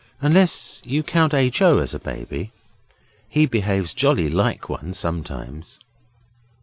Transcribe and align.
'Unless 0.19 0.81
you 0.83 1.03
count 1.03 1.31
H. 1.31 1.61
O. 1.61 1.77
as 1.77 1.93
a 1.93 1.99
baby: 1.99 2.51
he 3.29 3.45
behaves 3.45 3.93
jolly 3.93 4.31
like 4.31 4.67
one 4.67 4.95
sometimes. 4.95 5.79